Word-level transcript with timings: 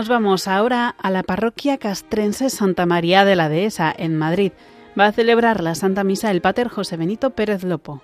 Nos 0.00 0.08
vamos 0.08 0.48
ahora 0.48 0.96
a 0.98 1.10
la 1.10 1.22
parroquia 1.22 1.76
castrense 1.76 2.48
Santa 2.48 2.86
María 2.86 3.26
de 3.26 3.36
la 3.36 3.50
Dehesa, 3.50 3.94
en 3.94 4.16
Madrid. 4.16 4.52
Va 4.98 5.04
a 5.04 5.12
celebrar 5.12 5.62
la 5.62 5.74
Santa 5.74 6.04
Misa 6.04 6.30
el 6.30 6.40
Pater 6.40 6.68
José 6.68 6.96
Benito 6.96 7.32
Pérez 7.32 7.64
Lopo. 7.64 8.00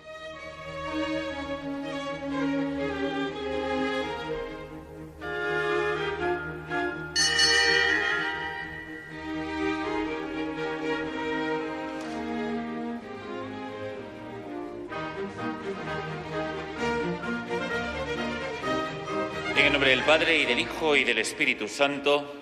Y 20.78 21.04
del 21.04 21.18
Espíritu 21.18 21.68
Santo, 21.68 22.34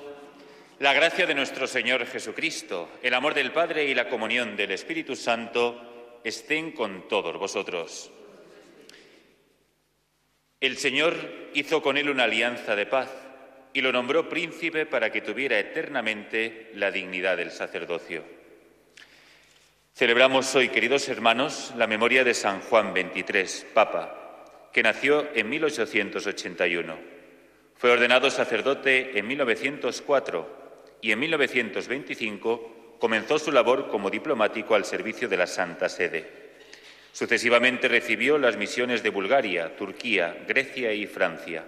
la 0.81 0.93
gracia 0.93 1.25
de 1.25 1.37
nuestro 1.37 1.69
Señor 1.69 2.05
Jesucristo, 2.05 2.91
el 3.01 3.15
amor 3.15 3.33
del 3.33 3.53
Padre 3.53 3.85
y 3.85 3.95
la 3.95 4.09
comunión 4.09 4.57
del 4.57 4.73
Espíritu 4.73 5.15
Santo 5.15 6.21
estén 6.25 6.73
con 6.73 7.07
todos 7.09 7.39
vosotros. 7.39 8.11
El 10.61 10.77
Señor 10.77 11.15
hizo 11.55 11.81
con 11.81 11.97
él 11.97 12.11
una 12.11 12.25
alianza 12.25 12.75
de 12.75 12.87
paz 12.87 13.09
y 13.73 13.81
lo 13.81 13.93
nombró 13.93 14.29
príncipe 14.29 14.85
para 14.85 15.13
que 15.13 15.21
tuviera 15.21 15.59
eternamente 15.59 16.73
la 16.75 16.91
dignidad 16.91 17.37
del 17.37 17.53
sacerdocio. 17.53 18.25
Celebramos 19.95 20.53
hoy, 20.57 20.71
queridos 20.71 21.09
hermanos, 21.09 21.73
la 21.77 21.87
memoria 21.87 22.25
de 22.25 22.35
San 22.35 22.61
Juan 22.63 22.93
XXIII, 22.93 23.71
Papa, 23.73 24.71
que 24.73 24.83
nació 24.83 25.29
en 25.35 25.49
1881. 25.49 27.14
Fue 27.77 27.91
ordenado 27.91 28.31
sacerdote 28.31 29.19
en 29.19 29.27
1904 29.27 30.65
y 31.01 31.13
en 31.13 31.19
1925 31.19 32.97
comenzó 32.99 33.39
su 33.39 33.53
labor 33.53 33.89
como 33.89 34.11
diplomático 34.11 34.75
al 34.75 34.85
servicio 34.85 35.29
de 35.29 35.37
la 35.37 35.47
Santa 35.47 35.89
Sede. 35.89 36.45
Sucesivamente 37.13 37.89
recibió 37.89 38.39
las 38.39 38.57
misiones 38.57 39.03
de 39.03 39.11
Bulgaria, 39.11 39.77
Turquía, 39.77 40.37
Grecia 40.49 40.93
y 40.93 41.07
Francia. 41.07 41.65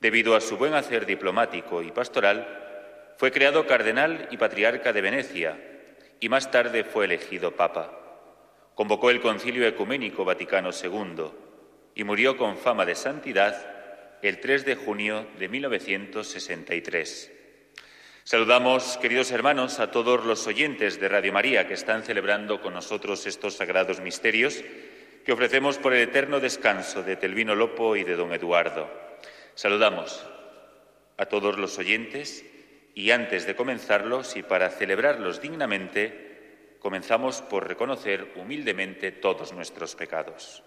Debido 0.00 0.36
a 0.36 0.40
su 0.40 0.56
buen 0.56 0.74
hacer 0.74 1.06
diplomático 1.06 1.82
y 1.82 1.90
pastoral, 1.90 3.14
fue 3.16 3.32
creado 3.32 3.66
cardenal 3.66 4.28
y 4.30 4.36
patriarca 4.36 4.92
de 4.92 5.00
Venecia 5.00 5.58
y 6.20 6.28
más 6.28 6.50
tarde 6.50 6.84
fue 6.84 7.06
elegido 7.06 7.56
papa. 7.56 8.00
Convocó 8.74 9.10
el 9.10 9.20
Concilio 9.20 9.66
Ecuménico 9.66 10.24
Vaticano 10.24 10.70
II 10.70 11.24
y 11.94 12.04
murió 12.04 12.36
con 12.36 12.56
fama 12.56 12.84
de 12.86 12.94
santidad 12.94 13.73
el 14.28 14.40
3 14.40 14.64
de 14.64 14.74
junio 14.74 15.26
de 15.38 15.50
1963. 15.50 17.30
Saludamos, 18.22 18.96
queridos 18.96 19.30
hermanos, 19.30 19.80
a 19.80 19.90
todos 19.90 20.24
los 20.24 20.46
oyentes 20.46 20.98
de 20.98 21.10
Radio 21.10 21.30
María 21.30 21.68
que 21.68 21.74
están 21.74 22.04
celebrando 22.04 22.62
con 22.62 22.72
nosotros 22.72 23.26
estos 23.26 23.56
sagrados 23.56 24.00
misterios 24.00 24.64
que 25.26 25.32
ofrecemos 25.32 25.76
por 25.76 25.92
el 25.92 26.08
eterno 26.08 26.40
descanso 26.40 27.02
de 27.02 27.16
Telvino 27.16 27.54
Lopo 27.54 27.96
y 27.96 28.04
de 28.04 28.16
don 28.16 28.32
Eduardo. 28.32 28.90
Saludamos 29.54 30.24
a 31.18 31.26
todos 31.26 31.58
los 31.58 31.78
oyentes 31.78 32.46
y 32.94 33.10
antes 33.10 33.46
de 33.46 33.54
comenzarlos 33.54 34.36
y 34.36 34.42
para 34.42 34.70
celebrarlos 34.70 35.42
dignamente, 35.42 36.78
comenzamos 36.78 37.42
por 37.42 37.68
reconocer 37.68 38.32
humildemente 38.36 39.12
todos 39.12 39.52
nuestros 39.52 39.94
pecados. 39.94 40.62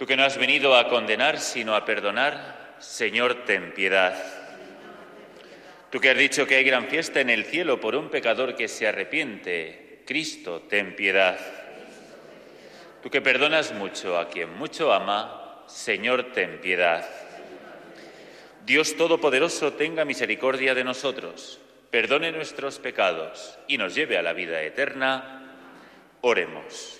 Tú 0.00 0.06
que 0.06 0.16
no 0.16 0.24
has 0.24 0.38
venido 0.38 0.74
a 0.74 0.88
condenar, 0.88 1.38
sino 1.38 1.74
a 1.74 1.84
perdonar, 1.84 2.76
Señor, 2.78 3.44
ten 3.44 3.74
piedad. 3.74 4.14
Tú 5.90 6.00
que 6.00 6.08
has 6.08 6.16
dicho 6.16 6.46
que 6.46 6.54
hay 6.54 6.64
gran 6.64 6.86
fiesta 6.86 7.20
en 7.20 7.28
el 7.28 7.44
cielo 7.44 7.78
por 7.78 7.94
un 7.94 8.08
pecador 8.08 8.56
que 8.56 8.66
se 8.66 8.88
arrepiente, 8.88 10.02
Cristo, 10.06 10.62
ten 10.70 10.96
piedad. 10.96 11.38
Tú 13.02 13.10
que 13.10 13.20
perdonas 13.20 13.74
mucho 13.74 14.18
a 14.18 14.30
quien 14.30 14.56
mucho 14.56 14.90
ama, 14.90 15.66
Señor, 15.66 16.32
ten 16.32 16.62
piedad. 16.62 17.06
Dios 18.64 18.96
Todopoderoso 18.96 19.74
tenga 19.74 20.06
misericordia 20.06 20.74
de 20.74 20.82
nosotros, 20.82 21.60
perdone 21.90 22.32
nuestros 22.32 22.78
pecados 22.78 23.58
y 23.68 23.76
nos 23.76 23.94
lleve 23.94 24.16
a 24.16 24.22
la 24.22 24.32
vida 24.32 24.62
eterna. 24.62 25.58
Oremos. 26.22 26.99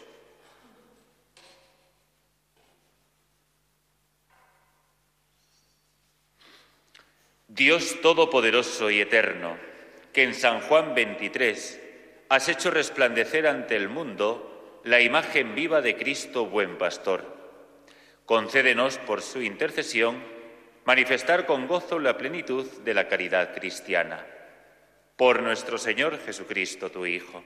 Dios 7.52 8.00
Todopoderoso 8.00 8.92
y 8.92 9.00
Eterno, 9.00 9.56
que 10.12 10.22
en 10.22 10.34
San 10.34 10.60
Juan 10.60 10.94
23 10.94 11.80
has 12.28 12.48
hecho 12.48 12.70
resplandecer 12.70 13.48
ante 13.48 13.74
el 13.74 13.88
mundo 13.88 14.80
la 14.84 15.00
imagen 15.00 15.56
viva 15.56 15.82
de 15.82 15.96
Cristo 15.96 16.46
buen 16.46 16.78
pastor. 16.78 17.24
Concédenos 18.24 18.98
por 18.98 19.20
su 19.20 19.42
intercesión 19.42 20.22
manifestar 20.84 21.44
con 21.44 21.66
gozo 21.66 21.98
la 21.98 22.16
plenitud 22.16 22.64
de 22.84 22.94
la 22.94 23.08
caridad 23.08 23.52
cristiana. 23.52 24.24
Por 25.16 25.42
nuestro 25.42 25.76
Señor 25.76 26.20
Jesucristo, 26.24 26.92
tu 26.92 27.04
Hijo, 27.04 27.42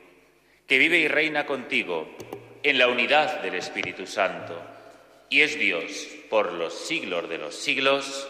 que 0.67 0.77
vive 0.77 0.99
y 0.99 1.09
reina 1.09 1.47
contigo 1.47 2.15
en 2.63 2.77
la 2.77 2.89
unidad 2.89 3.41
del 3.41 3.55
Espíritu 3.55 4.07
Santo, 4.07 4.63
y 5.31 5.41
es 5.41 5.59
Dios 5.59 6.09
por 6.29 6.53
los 6.53 6.75
siglos 6.75 7.27
de 7.31 7.39
los 7.39 7.55
siglos. 7.55 8.29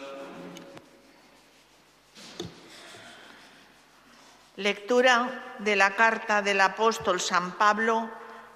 Lectura 4.57 5.57
de 5.59 5.75
la 5.75 5.97
carta 5.97 6.41
del 6.41 6.61
apóstol 6.61 7.21
San 7.21 7.59
Pablo 7.59 8.09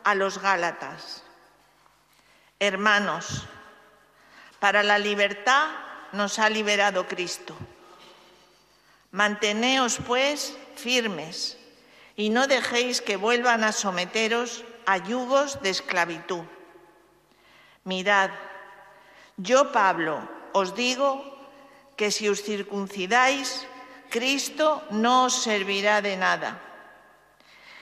a 0.05 0.15
los 0.15 0.39
Gálatas. 0.39 1.25
Hermanos, 2.61 3.47
para 4.61 4.85
la 4.85 4.99
libertad 4.99 5.67
nos 6.13 6.39
ha 6.39 6.51
liberado 6.51 7.09
Cristo. 7.09 7.57
Manteneos, 9.11 9.99
pues, 10.07 10.57
firmes 10.77 11.59
y 12.15 12.31
no 12.31 12.47
dejéis 12.47 13.01
que 13.01 13.17
vuelvan 13.17 13.65
a 13.65 13.73
someteros 13.73 14.65
a 14.87 14.99
yugos 14.99 15.61
de 15.63 15.71
esclavitud. 15.71 16.45
Mirad, 17.83 18.31
yo, 19.37 19.73
Pablo, 19.73 20.29
os 20.53 20.75
digo 20.75 21.25
que 21.97 22.11
si 22.11 22.29
os 22.29 22.43
circuncidáis, 22.43 23.67
Cristo 24.11 24.85
no 24.91 25.25
os 25.25 25.43
servirá 25.43 26.01
de 26.01 26.17
nada. 26.17 26.61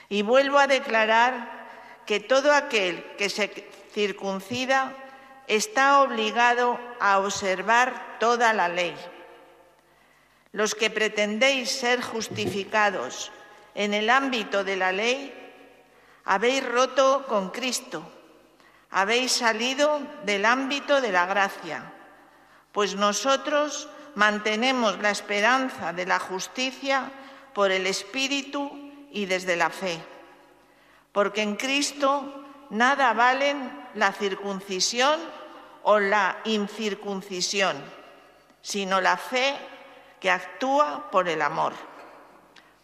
Y 0.09 0.21
vuelvo 0.21 0.57
a 0.57 0.67
declarar 0.67 2.03
que 2.05 2.19
todo 2.19 2.53
aquel 2.53 3.03
que 3.17 3.29
se 3.29 3.69
circuncida 3.91 4.93
está 5.47 6.01
obligado 6.01 6.79
a 6.99 7.19
observar 7.19 8.17
toda 8.19 8.53
la 8.53 8.69
ley. 8.69 8.95
Los 10.51 10.75
que 10.75 10.89
pretendéis 10.89 11.71
ser 11.71 12.01
justificados 12.01 13.31
en 13.75 13.93
el 13.93 14.09
ámbito 14.09 14.63
de 14.63 14.75
la 14.75 14.91
ley, 14.91 15.33
habéis 16.25 16.65
roto 16.65 17.25
con 17.27 17.49
Cristo, 17.51 18.03
habéis 18.89 19.31
salido 19.31 20.01
del 20.23 20.45
ámbito 20.45 20.99
de 20.99 21.11
la 21.11 21.25
gracia, 21.25 21.91
pues 22.71 22.95
nosotros 22.95 23.89
mantenemos 24.17 24.97
la 24.97 25.11
esperanza 25.11 25.93
de 25.93 26.07
la 26.07 26.17
justicia 26.17 27.11
por 27.53 27.69
el 27.69 27.85
Espíritu 27.85 28.91
y 29.11 29.27
desde 29.27 29.55
la 29.55 29.69
fe. 29.69 30.03
Porque 31.11 31.43
en 31.43 31.55
Cristo 31.55 32.43
nada 32.71 33.13
valen 33.13 33.89
la 33.93 34.11
circuncisión 34.11 35.19
o 35.83 35.99
la 35.99 36.39
incircuncisión, 36.45 37.77
sino 38.59 39.01
la 39.01 39.17
fe 39.17 39.55
que 40.19 40.31
actúa 40.31 41.11
por 41.11 41.29
el 41.29 41.43
amor. 41.43 41.73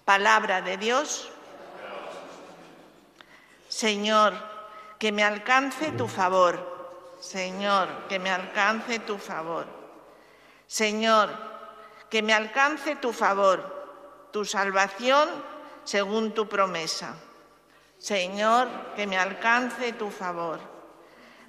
Palabra 0.05 0.61
de 0.61 0.77
Dios. 0.77 1.31
Señor, 3.67 4.35
que 4.99 5.11
me 5.11 5.23
alcance 5.23 5.91
tu 5.93 6.07
favor. 6.07 7.17
Señor, 7.19 7.89
que 8.07 8.19
me 8.19 8.29
alcance 8.29 8.99
tu 8.99 9.17
favor. 9.17 9.82
Señor, 10.73 11.29
que 12.09 12.23
me 12.23 12.33
alcance 12.33 12.95
tu 12.95 13.13
favor, 13.13 13.61
tu 14.31 14.43
salvación 14.43 15.29
según 15.83 16.33
tu 16.33 16.49
promesa. 16.49 17.13
Señor, 17.99 18.67
que 18.95 19.05
me 19.05 19.19
alcance 19.19 19.93
tu 19.93 20.09
favor. 20.09 20.59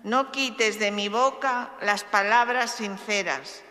No 0.02 0.30
quites 0.30 0.78
de 0.78 0.90
mi 0.90 1.08
boca 1.08 1.70
las 1.80 2.04
palabras 2.04 2.72
sinceras, 2.72 3.62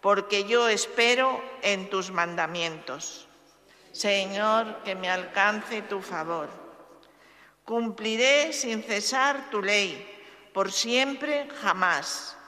porque 0.00 0.44
yo 0.44 0.68
espero 0.68 1.38
en 1.60 1.90
tus 1.90 2.10
mandamientos. 2.10 3.28
Señor, 3.92 4.84
que 4.84 4.94
me 4.94 5.10
alcance 5.10 5.82
tu 5.82 6.00
favor. 6.00 6.48
Cumpliré 7.66 8.54
sin 8.54 8.82
cesar 8.82 9.50
tu 9.50 9.60
ley, 9.60 10.00
por 10.54 10.72
siempre, 10.72 11.46
jamás. 11.60 12.38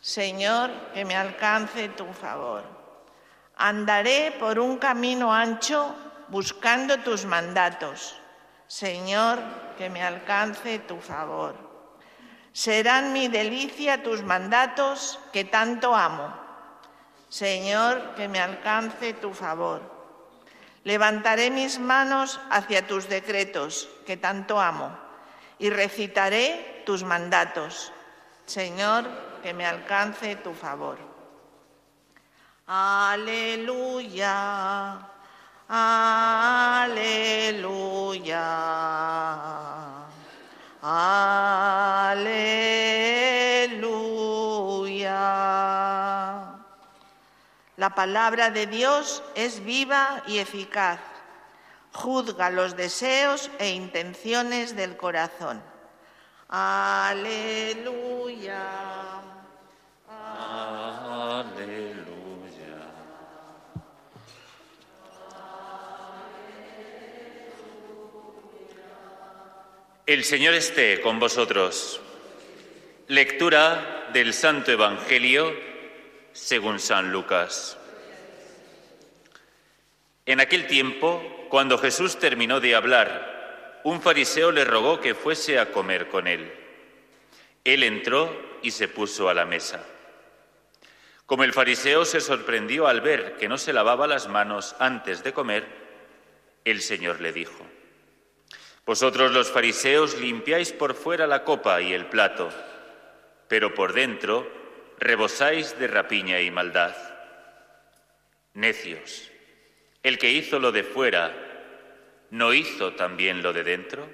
Señor, 0.00 0.70
que 0.94 1.04
me 1.04 1.16
alcance 1.16 1.88
tu 1.90 2.06
favor. 2.12 2.62
Andaré 3.56 4.32
por 4.38 4.58
un 4.58 4.78
camino 4.78 5.34
ancho 5.34 5.94
buscando 6.28 6.98
tus 6.98 7.24
mandatos. 7.24 8.14
Señor, 8.68 9.38
que 9.76 9.90
me 9.90 10.02
alcance 10.02 10.78
tu 10.78 11.00
favor. 11.00 11.56
Serán 12.52 13.12
mi 13.12 13.28
delicia 13.28 14.02
tus 14.02 14.22
mandatos 14.22 15.18
que 15.32 15.44
tanto 15.44 15.94
amo. 15.94 16.32
Señor, 17.28 18.14
que 18.14 18.28
me 18.28 18.40
alcance 18.40 19.12
tu 19.14 19.34
favor. 19.34 19.82
Levantaré 20.84 21.50
mis 21.50 21.78
manos 21.78 22.40
hacia 22.50 22.86
tus 22.86 23.08
decretos, 23.08 23.88
que 24.06 24.16
tanto 24.16 24.60
amo, 24.60 24.96
y 25.58 25.70
recitaré 25.70 26.82
tus 26.86 27.04
mandatos. 27.04 27.92
Señor, 28.46 29.04
que 29.42 29.54
me 29.54 29.66
alcance 29.66 30.36
tu 30.36 30.54
favor. 30.54 30.98
Aleluya, 32.66 34.28
aleluya, 35.68 36.98
aleluya. 40.82 42.48
La 47.76 47.94
palabra 47.94 48.50
de 48.50 48.66
Dios 48.66 49.22
es 49.34 49.64
viva 49.64 50.22
y 50.26 50.38
eficaz. 50.38 51.00
Juzga 51.92 52.50
los 52.50 52.76
deseos 52.76 53.50
e 53.58 53.70
intenciones 53.70 54.76
del 54.76 54.96
corazón. 54.96 55.62
Aleluya. 56.48 57.78
El 70.08 70.24
Señor 70.24 70.54
esté 70.54 71.02
con 71.02 71.18
vosotros. 71.18 72.00
Lectura 73.08 74.08
del 74.10 74.32
Santo 74.32 74.72
Evangelio 74.72 75.54
según 76.32 76.80
San 76.80 77.12
Lucas. 77.12 77.76
En 80.24 80.40
aquel 80.40 80.66
tiempo, 80.66 81.46
cuando 81.50 81.76
Jesús 81.76 82.18
terminó 82.18 82.58
de 82.58 82.74
hablar, 82.74 83.82
un 83.84 84.00
fariseo 84.00 84.50
le 84.50 84.64
rogó 84.64 84.98
que 84.98 85.14
fuese 85.14 85.58
a 85.58 85.72
comer 85.72 86.08
con 86.08 86.26
él. 86.26 86.54
Él 87.62 87.82
entró 87.82 88.34
y 88.62 88.70
se 88.70 88.88
puso 88.88 89.28
a 89.28 89.34
la 89.34 89.44
mesa. 89.44 89.84
Como 91.26 91.44
el 91.44 91.52
fariseo 91.52 92.06
se 92.06 92.22
sorprendió 92.22 92.86
al 92.86 93.02
ver 93.02 93.36
que 93.36 93.46
no 93.46 93.58
se 93.58 93.74
lavaba 93.74 94.06
las 94.06 94.26
manos 94.26 94.74
antes 94.78 95.22
de 95.22 95.34
comer, 95.34 95.66
el 96.64 96.80
Señor 96.80 97.20
le 97.20 97.34
dijo, 97.34 97.62
Vosotros 98.88 99.32
los 99.32 99.50
fariseos 99.50 100.18
limpiáis 100.18 100.72
por 100.72 100.94
fuera 100.94 101.26
la 101.26 101.44
copa 101.44 101.82
y 101.82 101.92
el 101.92 102.06
plato, 102.06 102.48
pero 103.46 103.74
por 103.74 103.92
dentro 103.92 104.50
rebosáis 104.98 105.78
de 105.78 105.88
rapiña 105.88 106.40
y 106.40 106.50
maldad. 106.50 106.96
Necios, 108.54 109.30
el 110.02 110.16
que 110.16 110.30
hizo 110.30 110.58
lo 110.58 110.72
de 110.72 110.84
fuera, 110.84 111.36
¿no 112.30 112.54
hizo 112.54 112.94
también 112.94 113.42
lo 113.42 113.52
de 113.52 113.62
dentro? 113.62 114.08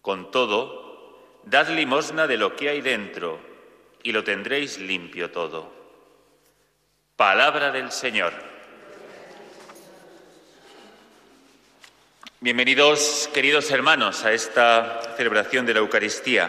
Con 0.00 0.30
todo, 0.30 1.42
dad 1.44 1.68
limosna 1.68 2.26
de 2.26 2.38
lo 2.38 2.56
que 2.56 2.70
hay 2.70 2.80
dentro, 2.80 3.38
y 4.02 4.12
lo 4.12 4.24
tendréis 4.24 4.78
limpio 4.78 5.30
todo. 5.30 5.70
Palabra 7.16 7.70
del 7.70 7.92
Señor. 7.92 8.47
Bienvenidos, 12.40 13.28
queridos 13.34 13.68
hermanos, 13.72 14.24
a 14.24 14.32
esta 14.32 15.02
celebración 15.16 15.66
de 15.66 15.74
la 15.74 15.80
Eucaristía. 15.80 16.48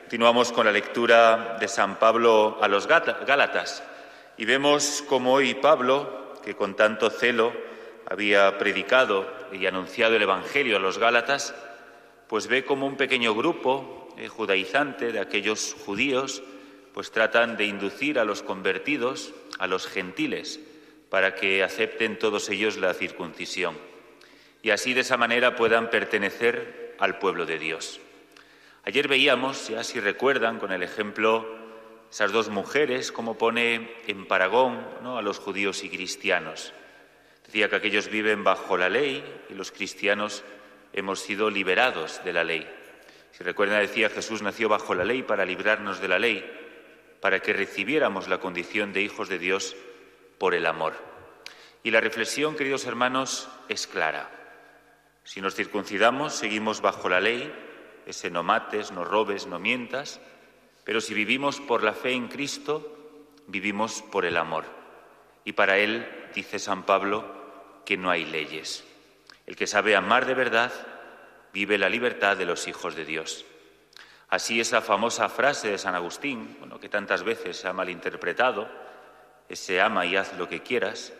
Continuamos 0.00 0.50
con 0.50 0.66
la 0.66 0.72
lectura 0.72 1.58
de 1.60 1.68
San 1.68 2.00
Pablo 2.00 2.58
a 2.60 2.66
los 2.66 2.88
Gálatas 2.88 3.84
y 4.36 4.46
vemos 4.46 5.04
cómo 5.08 5.34
hoy 5.34 5.54
Pablo, 5.54 6.34
que 6.44 6.56
con 6.56 6.74
tanto 6.74 7.08
celo 7.08 7.52
había 8.10 8.58
predicado 8.58 9.32
y 9.52 9.64
anunciado 9.66 10.16
el 10.16 10.22
Evangelio 10.22 10.76
a 10.76 10.80
los 10.80 10.98
Gálatas, 10.98 11.54
pues 12.26 12.48
ve 12.48 12.64
como 12.64 12.88
un 12.88 12.96
pequeño 12.96 13.32
grupo 13.32 14.12
eh, 14.18 14.26
judaizante 14.26 15.12
de 15.12 15.20
aquellos 15.20 15.76
judíos, 15.86 16.42
pues 16.92 17.12
tratan 17.12 17.56
de 17.56 17.66
inducir 17.66 18.18
a 18.18 18.24
los 18.24 18.42
convertidos, 18.42 19.32
a 19.60 19.68
los 19.68 19.86
gentiles, 19.86 20.58
para 21.10 21.36
que 21.36 21.62
acepten 21.62 22.18
todos 22.18 22.48
ellos 22.48 22.76
la 22.76 22.92
circuncisión 22.92 23.76
y 24.62 24.70
así 24.70 24.94
de 24.94 25.00
esa 25.00 25.16
manera 25.16 25.56
puedan 25.56 25.90
pertenecer 25.90 26.96
al 26.98 27.18
pueblo 27.18 27.46
de 27.46 27.58
Dios. 27.58 28.00
Ayer 28.84 29.06
veíamos, 29.06 29.68
ya 29.68 29.84
si 29.84 30.00
recuerdan, 30.00 30.58
con 30.58 30.72
el 30.72 30.82
ejemplo, 30.82 31.46
esas 32.10 32.32
dos 32.32 32.48
mujeres, 32.48 33.12
como 33.12 33.36
pone 33.36 33.90
en 34.06 34.26
paragón 34.26 34.86
a 35.04 35.22
los 35.22 35.38
judíos 35.38 35.84
y 35.84 35.90
cristianos. 35.90 36.72
Decía 37.44 37.68
que 37.68 37.76
aquellos 37.76 38.08
viven 38.08 38.44
bajo 38.44 38.76
la 38.76 38.88
ley 38.88 39.22
y 39.50 39.54
los 39.54 39.72
cristianos 39.72 40.42
hemos 40.92 41.20
sido 41.20 41.50
liberados 41.50 42.22
de 42.24 42.32
la 42.32 42.44
ley. 42.44 42.66
Si 43.32 43.44
recuerdan, 43.44 43.80
decía 43.80 44.10
Jesús 44.10 44.42
nació 44.42 44.68
bajo 44.68 44.94
la 44.94 45.04
ley 45.04 45.22
para 45.22 45.44
librarnos 45.44 46.00
de 46.00 46.08
la 46.08 46.18
ley, 46.18 46.44
para 47.20 47.40
que 47.40 47.52
recibiéramos 47.52 48.28
la 48.28 48.38
condición 48.38 48.92
de 48.92 49.02
hijos 49.02 49.28
de 49.28 49.38
Dios 49.38 49.76
por 50.38 50.54
el 50.54 50.66
amor. 50.66 50.94
Y 51.82 51.90
la 51.90 52.00
reflexión, 52.00 52.56
queridos 52.56 52.86
hermanos, 52.86 53.48
es 53.68 53.86
clara. 53.86 54.37
Si 55.28 55.42
nos 55.42 55.54
circuncidamos, 55.54 56.32
seguimos 56.32 56.80
bajo 56.80 57.10
la 57.10 57.20
ley, 57.20 57.52
ese 58.06 58.30
no 58.30 58.42
mates, 58.42 58.92
no 58.92 59.04
robes, 59.04 59.46
no 59.46 59.58
mientas, 59.58 60.22
pero 60.84 61.02
si 61.02 61.12
vivimos 61.12 61.60
por 61.60 61.82
la 61.82 61.92
fe 61.92 62.12
en 62.12 62.28
Cristo, 62.28 63.36
vivimos 63.46 64.00
por 64.00 64.24
el 64.24 64.38
amor. 64.38 64.64
Y 65.44 65.52
para 65.52 65.76
Él, 65.76 66.30
dice 66.34 66.58
San 66.58 66.84
Pablo, 66.84 67.26
que 67.84 67.98
no 67.98 68.08
hay 68.08 68.24
leyes. 68.24 68.86
El 69.44 69.54
que 69.54 69.66
sabe 69.66 69.96
amar 69.96 70.24
de 70.24 70.32
verdad 70.32 70.72
vive 71.52 71.76
la 71.76 71.90
libertad 71.90 72.38
de 72.38 72.46
los 72.46 72.66
hijos 72.66 72.96
de 72.96 73.04
Dios. 73.04 73.44
Así 74.30 74.60
esa 74.60 74.80
famosa 74.80 75.28
frase 75.28 75.68
de 75.68 75.76
San 75.76 75.94
Agustín, 75.94 76.56
bueno, 76.58 76.80
que 76.80 76.88
tantas 76.88 77.22
veces 77.22 77.58
se 77.58 77.68
ha 77.68 77.74
malinterpretado, 77.74 78.66
ese 79.50 79.82
ama 79.82 80.06
y 80.06 80.16
haz 80.16 80.32
lo 80.38 80.48
que 80.48 80.62
quieras, 80.62 81.12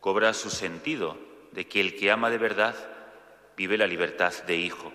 cobra 0.00 0.34
su 0.34 0.50
sentido 0.50 1.16
de 1.52 1.66
que 1.66 1.80
el 1.80 1.96
que 1.96 2.10
ama 2.10 2.28
de 2.28 2.36
verdad 2.36 2.97
vive 3.58 3.76
la 3.76 3.88
libertad 3.88 4.32
de 4.44 4.54
hijo. 4.54 4.92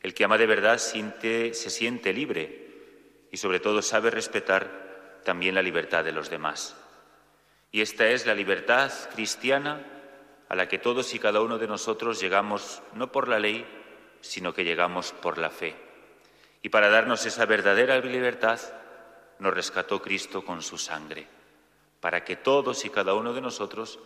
El 0.00 0.14
que 0.14 0.24
ama 0.24 0.38
de 0.38 0.46
verdad 0.46 0.78
se 0.78 1.52
siente 1.52 2.12
libre 2.12 3.26
y 3.32 3.36
sobre 3.36 3.58
todo 3.58 3.82
sabe 3.82 4.10
respetar 4.10 5.22
también 5.24 5.56
la 5.56 5.62
libertad 5.62 6.04
de 6.04 6.12
los 6.12 6.30
demás. 6.30 6.76
Y 7.72 7.80
esta 7.80 8.08
es 8.08 8.26
la 8.26 8.34
libertad 8.34 8.92
cristiana 9.12 9.84
a 10.48 10.54
la 10.54 10.68
que 10.68 10.78
todos 10.78 11.12
y 11.14 11.18
cada 11.18 11.42
uno 11.42 11.58
de 11.58 11.66
nosotros 11.66 12.20
llegamos 12.20 12.80
no 12.94 13.10
por 13.10 13.26
la 13.26 13.40
ley, 13.40 13.66
sino 14.20 14.54
que 14.54 14.64
llegamos 14.64 15.12
por 15.12 15.36
la 15.36 15.50
fe. 15.50 15.74
Y 16.62 16.68
para 16.68 16.90
darnos 16.90 17.26
esa 17.26 17.44
verdadera 17.44 17.98
libertad 17.98 18.60
nos 19.40 19.52
rescató 19.52 20.00
Cristo 20.00 20.44
con 20.44 20.62
su 20.62 20.78
sangre, 20.78 21.26
para 22.00 22.22
que 22.22 22.36
todos 22.36 22.84
y 22.84 22.90
cada 22.90 23.14
uno 23.14 23.32
de 23.32 23.40
nosotros 23.40 23.98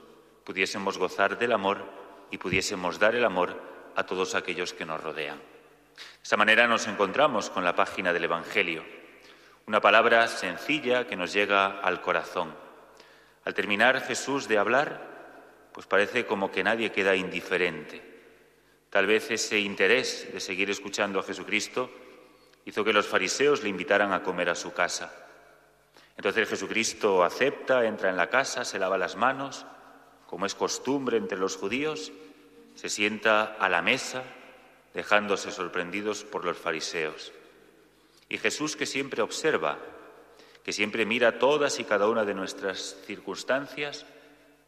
pudiésemos 0.45 0.97
gozar 0.97 1.39
del 1.39 1.53
amor 1.53 1.85
y 2.31 2.39
pudiésemos 2.39 2.99
dar 2.99 3.15
el 3.15 3.25
amor 3.25 3.74
a 3.97 4.05
todos 4.05 4.35
aquellos 4.35 4.73
que 4.73 4.85
nos 4.85 5.03
rodean. 5.03 5.39
De 5.39 6.23
esta 6.23 6.37
manera 6.37 6.67
nos 6.67 6.87
encontramos 6.87 7.51
con 7.51 7.65
la 7.65 7.75
página 7.75 8.13
del 8.13 8.25
Evangelio, 8.25 8.85
una 9.67 9.81
palabra 9.81 10.29
sencilla 10.29 11.07
que 11.07 11.17
nos 11.17 11.33
llega 11.33 11.81
al 11.81 12.01
corazón. 12.01 12.55
Al 13.45 13.55
terminar 13.55 14.01
Jesús 14.03 14.49
de 14.49 14.59
hablar, 14.59 15.15
pues 15.73 15.87
parece 15.87 16.27
como 16.27 16.51
que 16.51 16.65
nadie 16.65 16.93
queda 16.93 17.17
indiferente. 17.17 18.03
Tal 18.91 19.07
vez 19.07 19.31
ese 19.31 19.59
interés 19.59 20.33
de 20.33 20.41
seguir 20.41 20.71
escuchando 20.71 21.19
a 21.19 21.25
Jesucristo 21.25 21.91
hizo 22.65 22.85
que 22.85 22.93
los 22.93 23.07
fariseos 23.07 23.63
le 23.63 23.69
invitaran 23.69 24.13
a 24.13 24.23
comer 24.23 24.49
a 24.51 24.55
su 24.55 24.73
casa. 24.73 25.13
Entonces 26.17 26.49
Jesucristo 26.49 27.25
acepta, 27.25 27.85
entra 27.85 28.11
en 28.11 28.17
la 28.17 28.31
casa, 28.31 28.65
se 28.65 28.79
lava 28.79 28.97
las 28.97 29.17
manos, 29.17 29.67
como 30.27 30.47
es 30.47 30.55
costumbre 30.55 31.17
entre 31.17 31.39
los 31.39 31.57
judíos, 31.57 32.13
se 32.75 32.89
sienta 32.89 33.57
a 33.59 33.69
la 33.69 33.83
mesa 33.83 34.23
dejándose 34.95 35.51
sorprendidos 35.51 36.25
por 36.25 36.45
los 36.45 36.57
fariseos. 36.57 37.33
Y 38.29 38.39
Jesús 38.39 38.77
que 38.77 38.87
siempre 38.87 39.23
observa, 39.23 39.79
que 40.63 40.73
siempre 40.73 41.05
mira 41.05 41.39
todas 41.39 41.79
y 41.79 41.85
cada 41.85 42.09
una 42.09 42.25
de 42.25 42.35
nuestras 42.35 42.97
circunstancias, 43.05 44.07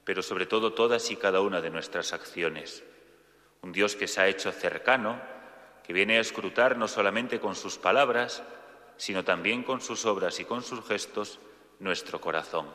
pero 0.05 0.23
sobre 0.23 0.47
todo 0.47 0.73
todas 0.73 1.11
y 1.11 1.17
cada 1.17 1.41
una 1.41 1.61
de 1.61 1.71
nuestras 1.71 2.13
acciones. 2.13 2.83
Un 3.63 3.73
Dios 3.73 3.97
que 3.97 4.07
se 4.07 4.21
ha 4.21 4.29
hecho 4.29 4.53
cercano, 4.53 5.21
que 5.85 5.93
viene 5.93 6.19
a 6.19 6.21
escrutar 6.21 6.77
no 6.77 6.89
solamente 6.89 7.41
con 7.41 7.55
sus 7.55 7.79
palabras, 7.79 8.43
sino 8.97 9.25
también 9.25 9.63
con 9.63 9.81
sus 9.81 10.05
obras 10.05 10.39
y 10.41 10.45
con 10.45 10.63
sus 10.63 10.85
gestos 10.87 11.39
nuestro 11.79 12.21
corazón. 12.21 12.67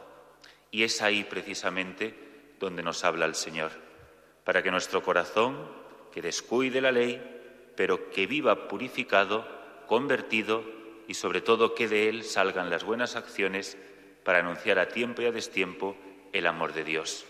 Y 0.71 0.83
es 0.83 1.01
ahí 1.01 1.23
precisamente 1.23 2.53
donde 2.59 2.83
nos 2.83 3.03
habla 3.03 3.25
el 3.25 3.35
Señor, 3.35 3.71
para 4.43 4.63
que 4.63 4.71
nuestro 4.71 5.03
corazón, 5.03 5.57
que 6.11 6.21
descuide 6.21 6.81
la 6.81 6.91
ley, 6.91 7.21
pero 7.75 8.09
que 8.09 8.27
viva 8.27 8.67
purificado, 8.67 9.47
convertido 9.87 10.63
y 11.07 11.13
sobre 11.13 11.41
todo 11.41 11.75
que 11.75 11.87
de 11.87 12.09
él 12.09 12.23
salgan 12.23 12.69
las 12.69 12.83
buenas 12.83 13.15
acciones 13.15 13.77
para 14.23 14.39
anunciar 14.39 14.79
a 14.79 14.89
tiempo 14.89 15.21
y 15.21 15.25
a 15.25 15.31
destiempo 15.31 15.95
el 16.33 16.47
amor 16.47 16.73
de 16.73 16.83
Dios. 16.83 17.25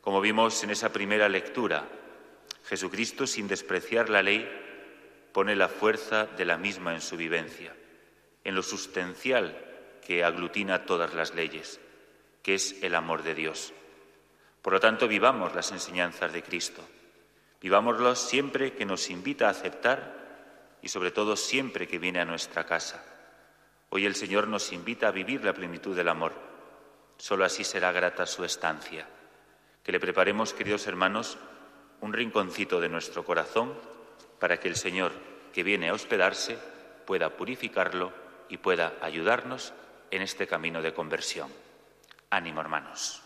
Como 0.00 0.20
vimos 0.20 0.62
en 0.64 0.70
esa 0.70 0.92
primera 0.92 1.28
lectura, 1.28 1.88
Jesucristo, 2.64 3.26
sin 3.26 3.48
despreciar 3.48 4.08
la 4.08 4.22
ley, 4.22 4.48
pone 5.32 5.56
la 5.56 5.68
fuerza 5.68 6.26
de 6.26 6.44
la 6.44 6.58
misma 6.58 6.94
en 6.94 7.00
su 7.00 7.16
vivencia, 7.16 7.74
en 8.44 8.54
lo 8.54 8.62
sustancial 8.62 9.56
que 10.06 10.24
aglutina 10.24 10.84
todas 10.84 11.14
las 11.14 11.34
leyes, 11.34 11.80
que 12.42 12.54
es 12.54 12.82
el 12.82 12.94
amor 12.94 13.22
de 13.22 13.34
Dios. 13.34 13.72
Por 14.62 14.72
lo 14.72 14.80
tanto, 14.80 15.08
vivamos 15.08 15.54
las 15.54 15.72
enseñanzas 15.72 16.32
de 16.32 16.42
Cristo, 16.42 16.82
vivámoslos 17.60 18.20
siempre 18.20 18.74
que 18.74 18.86
nos 18.86 19.10
invita 19.10 19.48
a 19.48 19.50
aceptar 19.50 20.78
y 20.80 20.88
sobre 20.88 21.10
todo 21.10 21.36
siempre 21.36 21.88
que 21.88 21.98
viene 21.98 22.20
a 22.20 22.24
nuestra 22.24 22.64
casa. 22.64 23.04
Hoy 23.90 24.06
el 24.06 24.14
Señor 24.14 24.46
nos 24.46 24.72
invita 24.72 25.08
a 25.08 25.12
vivir 25.12 25.44
la 25.44 25.52
plenitud 25.52 25.94
del 25.96 26.08
amor. 26.08 26.32
Solo 27.18 27.44
así 27.44 27.64
será 27.64 27.92
grata 27.92 28.24
su 28.24 28.44
estancia. 28.44 29.06
Que 29.82 29.92
le 29.92 30.00
preparemos, 30.00 30.54
queridos 30.54 30.86
hermanos, 30.86 31.38
un 32.00 32.12
rinconcito 32.12 32.80
de 32.80 32.88
nuestro 32.88 33.24
corazón 33.24 33.74
para 34.38 34.58
que 34.58 34.68
el 34.68 34.76
Señor 34.76 35.12
que 35.52 35.62
viene 35.62 35.88
a 35.88 35.94
hospedarse 35.94 36.56
pueda 37.04 37.36
purificarlo 37.36 38.12
y 38.48 38.56
pueda 38.58 38.94
ayudarnos 39.00 39.72
en 40.10 40.22
este 40.22 40.46
camino 40.46 40.82
de 40.82 40.94
conversión. 40.94 41.48
Ánimo, 42.30 42.60
hermanos. 42.60 43.22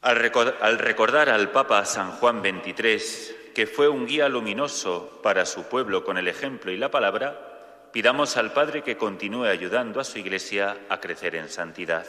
Al 0.00 0.78
recordar 0.78 1.28
al 1.28 1.50
Papa 1.50 1.84
San 1.84 2.12
Juan 2.12 2.42
XXIII, 2.42 3.52
que 3.54 3.66
fue 3.66 3.88
un 3.88 4.06
guía 4.06 4.28
luminoso 4.28 5.20
para 5.22 5.44
su 5.44 5.64
pueblo 5.64 6.04
con 6.04 6.16
el 6.16 6.28
ejemplo 6.28 6.72
y 6.72 6.76
la 6.76 6.90
palabra, 6.90 7.50
Pidamos 7.92 8.36
al 8.36 8.52
Padre 8.52 8.82
que 8.84 8.96
continúe 8.96 9.46
ayudando 9.46 9.98
a 10.00 10.04
su 10.04 10.18
Iglesia 10.18 10.78
a 10.88 11.00
crecer 11.00 11.34
en 11.34 11.48
santidad. 11.48 12.06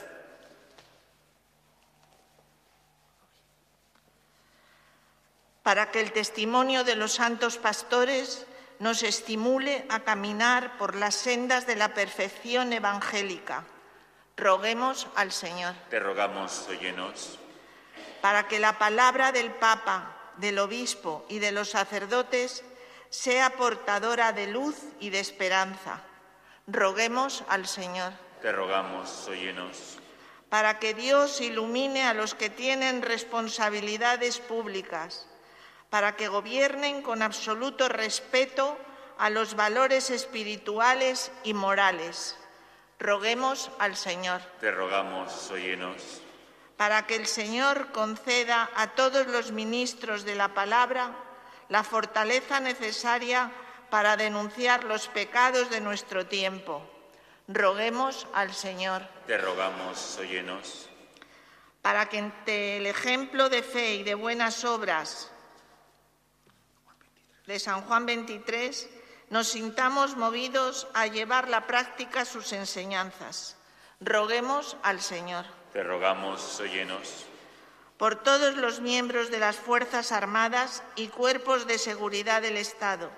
Para 5.63 5.89
que 5.89 6.01
el 6.01 6.11
testimonio 6.11 6.83
de 6.83 6.95
los 6.95 7.13
santos 7.13 7.57
pastores 7.57 8.45
nos 8.77 9.01
estimule 9.01 9.85
a 9.89 10.01
caminar 10.01 10.77
por 10.77 10.95
las 10.95 11.15
sendas 11.15 11.65
de 11.65 11.75
la 11.75 11.93
perfección 11.95 12.73
evangélica. 12.73 13.63
Roguemos 14.37 15.07
al 15.15 15.31
Señor. 15.31 15.73
Te 15.89 15.99
rogamos, 15.99 16.67
óyenos. 16.69 17.39
Para 18.21 18.47
que 18.47 18.59
la 18.59 18.77
palabra 18.77 19.31
del 19.31 19.51
Papa, 19.51 20.15
del 20.37 20.59
Obispo 20.59 21.25
y 21.29 21.39
de 21.39 21.51
los 21.51 21.69
sacerdotes 21.69 22.63
sea 23.09 23.51
portadora 23.57 24.31
de 24.31 24.47
luz 24.47 24.75
y 24.99 25.09
de 25.09 25.19
esperanza. 25.19 26.01
Roguemos 26.67 27.43
al 27.49 27.67
Señor. 27.67 28.13
Te 28.41 28.51
rogamos, 28.51 29.27
óyenos. 29.27 29.97
Para 30.49 30.79
que 30.79 30.93
Dios 30.93 31.41
ilumine 31.41 32.03
a 32.03 32.13
los 32.13 32.33
que 32.33 32.49
tienen 32.49 33.01
responsabilidades 33.01 34.39
públicas, 34.39 35.27
para 35.89 36.15
que 36.15 36.27
gobiernen 36.27 37.01
con 37.01 37.21
absoluto 37.21 37.89
respeto 37.89 38.77
a 39.17 39.29
los 39.29 39.55
valores 39.55 40.09
espirituales 40.09 41.31
y 41.43 41.53
morales. 41.53 42.37
Roguemos 42.99 43.71
al 43.79 43.95
Señor. 43.95 44.41
Te 44.59 44.71
rogamos, 44.71 45.51
óyenos. 45.51 46.21
Para 46.81 47.05
que 47.05 47.15
el 47.15 47.27
Señor 47.27 47.91
conceda 47.91 48.67
a 48.75 48.95
todos 48.95 49.27
los 49.27 49.51
ministros 49.51 50.25
de 50.25 50.33
la 50.33 50.55
palabra 50.55 51.13
la 51.69 51.83
fortaleza 51.83 52.59
necesaria 52.59 53.51
para 53.91 54.17
denunciar 54.17 54.83
los 54.85 55.07
pecados 55.07 55.69
de 55.69 55.79
nuestro 55.79 56.25
tiempo. 56.25 56.81
Roguemos 57.47 58.25
al 58.33 58.55
Señor. 58.55 59.07
Te 59.27 59.37
rogamos, 59.37 60.17
óyenos. 60.17 60.89
Para 61.83 62.09
que 62.09 62.17
ante 62.17 62.77
el 62.77 62.87
ejemplo 62.87 63.47
de 63.49 63.61
fe 63.61 63.93
y 63.97 64.01
de 64.01 64.15
buenas 64.15 64.65
obras 64.65 65.29
de 67.45 67.59
San 67.59 67.83
Juan 67.83 68.07
23 68.07 68.89
nos 69.29 69.49
sintamos 69.49 70.17
movidos 70.17 70.87
a 70.95 71.05
llevar 71.05 71.47
la 71.47 71.67
práctica 71.67 72.25
sus 72.25 72.51
enseñanzas. 72.53 73.55
Roguemos 73.99 74.77
al 74.81 74.99
Señor. 74.99 75.60
Te 75.73 75.83
rogamos, 75.83 76.59
óyenos 76.59 77.25
por 78.01 78.15
todos 78.15 78.57
los 78.57 78.81
miembros 78.81 79.29
de 79.29 79.37
las 79.37 79.57
Fuerzas 79.57 80.11
Armadas 80.11 80.81
y 80.95 81.09
cuerpos 81.09 81.67
de 81.67 81.77
seguridad 81.77 82.41
del 82.41 82.57
Estado, 82.57 83.11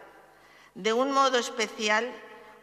de 0.76 0.92
un 0.92 1.14
modo 1.14 1.38
especial 1.38 2.12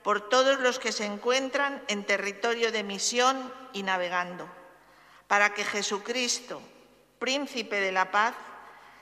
por 0.03 0.29
todos 0.29 0.61
los 0.61 0.79
que 0.79 0.93
se 0.93 1.07
encuentran 1.07 1.83
en 1.89 2.05
territorio 2.05 2.73
de 2.73 2.83
misión 2.83 3.51
y 3.73 3.85
navegando, 3.85 4.47
para 5.29 5.55
que 5.55 5.65
Jesucristo, 5.65 6.61
príncipe 7.19 7.81
de 7.81 7.93
la 7.93 8.11
paz, 8.11 8.35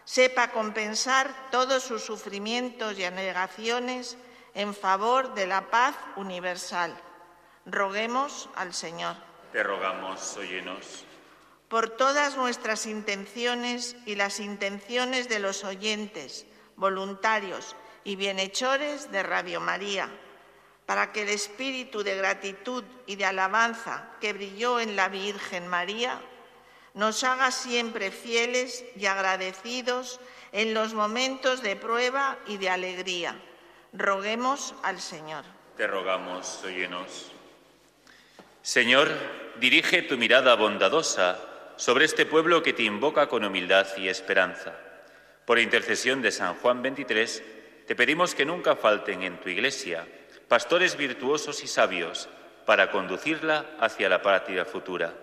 sepa 0.05 0.53
compensar 0.53 1.51
todos 1.51 1.83
sus 1.83 2.05
sufrimientos 2.05 2.97
y 3.01 3.05
anegaciones 3.05 4.17
en 4.55 4.73
favor 4.77 5.35
de 5.35 5.49
la 5.49 5.71
paz 5.71 5.97
universal. 6.15 6.97
Roguemos 7.67 8.49
al 8.55 8.73
Señor. 8.73 9.28
Te 9.53 9.63
rogamos, 9.63 10.37
óyenos 10.37 11.05
por 11.69 11.91
todas 11.91 12.37
nuestras 12.37 12.87
intenciones 12.87 13.97
y 14.07 14.15
las 14.15 14.41
intenciones 14.41 15.29
de 15.29 15.39
los 15.39 15.65
oyentes, 15.65 16.47
voluntarios 16.77 17.77
y 18.05 18.17
bienhechores 18.17 19.13
de 19.13 19.23
Radio 19.23 19.61
María, 19.61 20.09
para 20.87 21.13
que 21.13 21.23
el 21.23 21.29
espíritu 21.29 22.03
de 22.03 22.17
gratitud 22.17 22.85
y 23.07 23.17
de 23.17 23.27
alabanza 23.27 24.09
que 24.21 24.33
brilló 24.33 24.81
en 24.81 24.97
la 24.97 25.09
Virgen 25.09 25.69
María 25.69 26.19
nos 26.95 27.23
haga 27.23 27.51
siempre 27.51 28.11
fieles 28.11 28.85
y 28.97 29.05
agradecidos 29.05 30.21
en 30.53 30.73
los 30.73 30.95
momentos 30.95 31.63
de 31.63 31.77
prueba 31.77 32.39
y 32.47 32.57
de 32.57 32.71
alegría. 32.71 33.39
Roguemos 33.93 34.75
al 34.83 35.01
Señor. 35.01 35.45
Te 35.77 35.87
rogamos, 35.87 36.63
óyenos. 36.65 37.33
Señor, 38.69 39.09
dirige 39.59 40.03
tu 40.03 40.19
mirada 40.19 40.55
bondadosa 40.55 41.39
sobre 41.77 42.05
este 42.05 42.27
pueblo 42.27 42.63
que 42.63 42.75
te 42.75 42.83
invoca 42.83 43.27
con 43.27 43.43
humildad 43.43 43.87
y 43.97 44.09
esperanza. 44.09 44.75
Por 45.47 45.59
intercesión 45.59 46.21
de 46.21 46.31
San 46.31 46.55
Juan 46.57 46.83
23, 46.83 47.43
te 47.87 47.97
pedimos 47.97 48.35
que 48.35 48.45
nunca 48.45 48.77
falten 48.77 49.23
en 49.23 49.41
tu 49.41 49.49
iglesia 49.49 50.07
pastores 50.49 50.99
virtuosos 50.99 51.65
y 51.65 51.67
sabios 51.67 52.29
para 52.67 52.91
conducirla 52.91 53.65
hacia 53.81 54.11
la 54.11 54.21
patria 54.21 54.67
futura. 54.67 55.15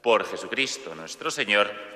Por 0.00 0.24
Jesucristo 0.24 0.94
nuestro 0.94 1.32
Señor. 1.32 1.95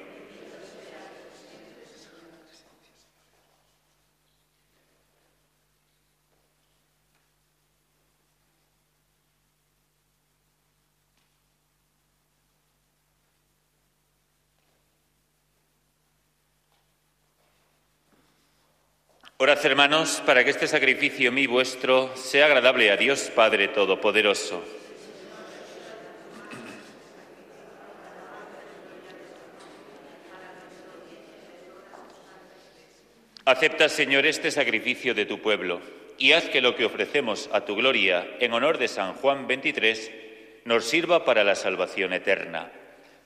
Orad, 19.41 19.65
hermanos, 19.65 20.21
para 20.23 20.43
que 20.43 20.51
este 20.51 20.67
sacrificio 20.67 21.31
mío 21.31 21.49
vuestro 21.49 22.15
sea 22.15 22.45
agradable 22.45 22.91
a 22.91 22.95
Dios 22.95 23.31
Padre 23.33 23.69
Todopoderoso. 23.69 24.63
Acepta, 33.45 33.89
Señor, 33.89 34.27
este 34.27 34.51
sacrificio 34.51 35.15
de 35.15 35.25
tu 35.25 35.41
pueblo 35.41 35.81
y 36.19 36.33
haz 36.33 36.47
que 36.47 36.61
lo 36.61 36.75
que 36.75 36.85
ofrecemos 36.85 37.49
a 37.51 37.65
tu 37.65 37.75
gloria 37.75 38.37
en 38.39 38.53
honor 38.53 38.77
de 38.77 38.87
San 38.87 39.15
Juan 39.15 39.47
23 39.47 40.11
nos 40.65 40.85
sirva 40.85 41.25
para 41.25 41.43
la 41.43 41.55
salvación 41.55 42.13
eterna. 42.13 42.71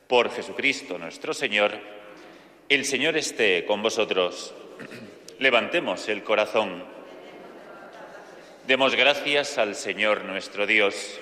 Por 0.08 0.32
Jesucristo 0.32 0.98
nuestro 0.98 1.34
Señor, 1.34 1.74
el 2.70 2.86
Señor 2.86 3.18
esté 3.18 3.66
con 3.66 3.84
vosotros. 3.84 4.54
Levantemos 5.40 6.08
el 6.08 6.24
corazón. 6.24 6.84
Demos 8.68 8.96
gracias 8.96 9.58
al 9.58 9.76
Señor 9.76 10.24
nuestro 10.24 10.66
Dios. 10.66 11.20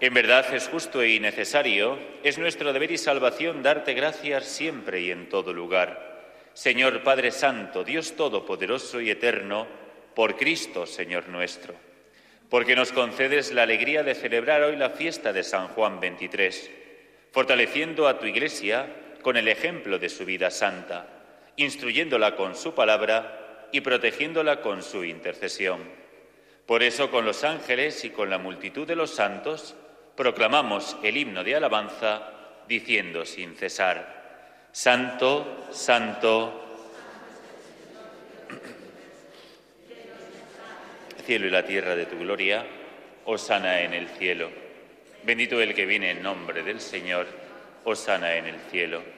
En 0.00 0.14
verdad 0.14 0.54
es 0.54 0.68
justo 0.68 1.04
y 1.04 1.18
necesario, 1.18 1.98
es 2.22 2.38
nuestro 2.38 2.72
deber 2.72 2.92
y 2.92 2.98
salvación 2.98 3.62
darte 3.64 3.94
gracias 3.94 4.46
siempre 4.46 5.00
y 5.00 5.10
en 5.10 5.28
todo 5.28 5.52
lugar 5.52 6.08
Señor 6.58 7.04
Padre 7.04 7.30
Santo, 7.30 7.84
Dios 7.84 8.16
Todopoderoso 8.16 9.00
y 9.00 9.10
Eterno, 9.10 9.68
por 10.16 10.36
Cristo, 10.36 10.86
Señor 10.86 11.28
nuestro, 11.28 11.72
porque 12.50 12.74
nos 12.74 12.90
concedes 12.90 13.52
la 13.52 13.62
alegría 13.62 14.02
de 14.02 14.16
celebrar 14.16 14.62
hoy 14.62 14.74
la 14.74 14.90
fiesta 14.90 15.32
de 15.32 15.44
San 15.44 15.68
Juan 15.68 16.00
23, 16.00 16.70
fortaleciendo 17.30 18.08
a 18.08 18.18
tu 18.18 18.26
Iglesia 18.26 18.92
con 19.22 19.36
el 19.36 19.46
ejemplo 19.46 20.00
de 20.00 20.08
su 20.08 20.24
vida 20.24 20.50
santa, 20.50 21.17
instruyéndola 21.58 22.36
con 22.36 22.56
su 22.56 22.74
palabra 22.74 23.66
y 23.72 23.82
protegiéndola 23.82 24.62
con 24.62 24.82
su 24.82 25.04
intercesión. 25.04 25.80
Por 26.66 26.82
eso, 26.82 27.10
con 27.10 27.24
los 27.24 27.44
ángeles 27.44 28.04
y 28.04 28.10
con 28.10 28.28
la 28.30 28.38
multitud 28.38 28.86
de 28.86 28.96
los 28.96 29.10
santos, 29.10 29.76
proclamamos 30.16 30.96
el 31.02 31.16
himno 31.16 31.44
de 31.44 31.56
alabanza, 31.56 32.32
diciendo 32.68 33.24
sin 33.24 33.56
cesar, 33.56 34.68
Santo, 34.72 35.68
santo, 35.72 36.64
cielo 41.26 41.46
y 41.46 41.50
la 41.50 41.64
tierra 41.64 41.96
de 41.96 42.06
tu 42.06 42.18
gloria, 42.18 42.66
osana 43.24 43.80
en 43.80 43.94
el 43.94 44.08
cielo. 44.08 44.50
Bendito 45.24 45.60
el 45.60 45.74
que 45.74 45.86
viene 45.86 46.10
en 46.10 46.22
nombre 46.22 46.62
del 46.62 46.80
Señor, 46.80 47.26
osana 47.84 48.36
en 48.36 48.46
el 48.46 48.60
cielo. 48.70 49.17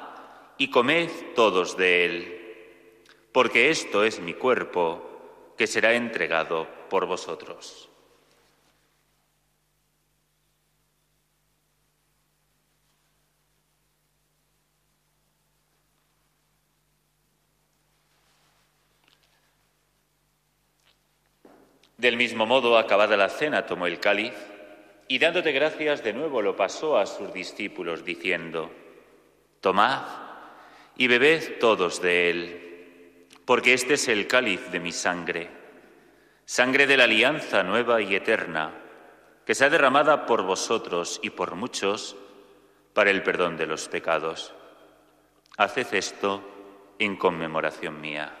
y 0.61 0.67
comed 0.67 1.09
todos 1.33 1.75
de 1.75 2.05
él, 2.05 2.41
porque 3.31 3.71
esto 3.71 4.03
es 4.03 4.19
mi 4.19 4.35
cuerpo 4.35 5.53
que 5.57 5.65
será 5.65 5.95
entregado 5.95 6.67
por 6.87 7.07
vosotros. 7.07 7.89
Del 21.97 22.17
mismo 22.17 22.45
modo, 22.45 22.77
acabada 22.77 23.17
la 23.17 23.29
cena, 23.29 23.65
tomó 23.65 23.87
el 23.87 23.99
cáliz 23.99 24.33
y 25.07 25.17
dándote 25.17 25.53
gracias 25.53 26.03
de 26.03 26.13
nuevo 26.13 26.43
lo 26.43 26.55
pasó 26.55 26.99
a 26.99 27.07
sus 27.07 27.33
discípulos, 27.33 28.05
diciendo, 28.05 28.69
Tomad 29.59 30.30
y 30.97 31.07
bebed 31.07 31.59
todos 31.59 32.01
de 32.01 32.29
él, 32.29 33.27
porque 33.45 33.73
este 33.73 33.95
es 33.95 34.07
el 34.07 34.27
cáliz 34.27 34.71
de 34.71 34.79
mi 34.79 34.91
sangre, 34.91 35.49
sangre 36.45 36.87
de 36.87 36.97
la 36.97 37.05
alianza 37.05 37.63
nueva 37.63 38.01
y 38.01 38.15
eterna, 38.15 38.73
que 39.45 39.55
sea 39.55 39.69
derramada 39.69 40.25
por 40.25 40.43
vosotros 40.43 41.19
y 41.23 41.31
por 41.31 41.55
muchos 41.55 42.15
para 42.93 43.09
el 43.09 43.23
perdón 43.23 43.57
de 43.57 43.67
los 43.67 43.87
pecados. 43.87 44.53
Haced 45.57 45.93
esto 45.93 46.43
en 46.99 47.15
conmemoración 47.15 47.99
mía. 47.99 48.40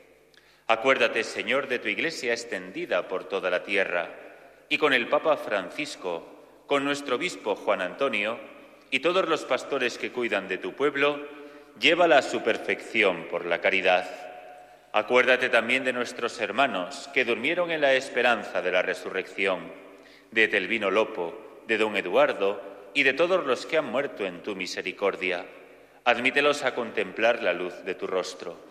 Acuérdate, 0.71 1.25
Señor, 1.25 1.67
de 1.67 1.79
tu 1.79 1.89
Iglesia 1.89 2.31
extendida 2.31 3.05
por 3.09 3.25
toda 3.25 3.49
la 3.49 3.61
tierra, 3.61 4.07
y 4.69 4.77
con 4.77 4.93
el 4.93 5.09
Papa 5.09 5.35
Francisco, 5.35 6.63
con 6.65 6.85
nuestro 6.85 7.17
obispo 7.17 7.57
Juan 7.57 7.81
Antonio, 7.81 8.39
y 8.89 9.01
todos 9.01 9.27
los 9.27 9.43
pastores 9.43 9.97
que 9.97 10.13
cuidan 10.13 10.47
de 10.47 10.59
tu 10.59 10.71
pueblo, 10.71 11.27
llévala 11.77 12.19
a 12.19 12.21
su 12.21 12.41
perfección 12.41 13.27
por 13.29 13.45
la 13.45 13.59
caridad. 13.59 14.09
Acuérdate 14.93 15.49
también 15.49 15.83
de 15.83 15.91
nuestros 15.91 16.39
hermanos 16.39 17.09
que 17.13 17.25
durmieron 17.25 17.69
en 17.69 17.81
la 17.81 17.93
esperanza 17.93 18.61
de 18.61 18.71
la 18.71 18.81
resurrección, 18.81 19.73
de 20.31 20.47
Telvino 20.47 20.89
Lopo, 20.89 21.63
de 21.67 21.77
don 21.77 21.97
Eduardo 21.97 22.61
y 22.93 23.03
de 23.03 23.11
todos 23.11 23.45
los 23.45 23.65
que 23.65 23.77
han 23.77 23.91
muerto 23.91 24.25
en 24.25 24.41
tu 24.41 24.55
misericordia. 24.55 25.45
Admítelos 26.05 26.63
a 26.63 26.73
contemplar 26.73 27.43
la 27.43 27.51
luz 27.51 27.83
de 27.83 27.93
tu 27.93 28.07
rostro 28.07 28.70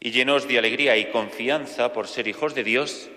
y 0.00 0.10
llenos 0.10 0.46
de 0.46 0.58
alegría 0.58 0.96
y 0.96 1.10
confianza 1.10 1.92
por 1.92 2.08
ser 2.08 2.28
hijos 2.28 2.54
de 2.54 2.64
Dios, 2.64 3.08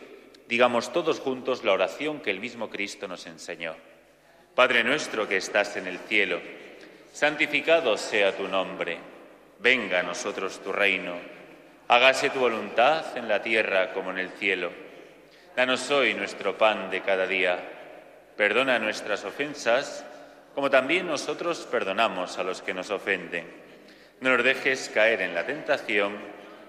digamos 0.48 0.92
todos 0.94 1.20
juntos 1.20 1.64
la 1.64 1.74
oración 1.74 2.20
que 2.20 2.32
el 2.32 2.40
mismo 2.40 2.70
Cristo 2.70 3.08
nos 3.08 3.28
enseñó. 3.28 3.76
Padre 4.56 4.84
nuestro 4.84 5.28
que 5.28 5.38
estás 5.38 5.78
en 5.78 5.88
el 5.88 6.00
cielo, 6.00 6.42
santificado 7.14 7.98
sea 7.98 8.36
tu 8.36 8.48
nombre, 8.48 8.98
venga 9.60 10.00
a 10.00 10.04
nosotros 10.04 10.62
tu 10.64 10.72
reino, 10.72 11.16
Hágase 11.92 12.30
tu 12.30 12.40
voluntad 12.40 13.18
en 13.18 13.28
la 13.28 13.42
tierra 13.42 13.92
como 13.92 14.12
en 14.12 14.20
el 14.20 14.30
cielo. 14.30 14.72
Danos 15.58 15.92
hoy 15.92 16.14
nuestro 16.14 16.58
pan 16.58 16.90
de 16.90 17.02
cada 17.02 17.28
día. 17.28 17.60
Perdona 18.38 18.80
nuestras 18.80 19.26
ofensas, 19.26 20.06
como 20.56 20.70
también 20.70 21.06
nosotros 21.06 21.68
perdonamos 21.70 22.38
a 22.38 22.44
los 22.44 22.62
que 22.62 22.74
nos 22.74 22.92
ofenden. 22.92 23.46
No 24.22 24.34
nos 24.34 24.42
dejes 24.42 24.88
caer 24.88 25.22
en 25.22 25.36
la 25.36 25.46
tentación 25.46 26.18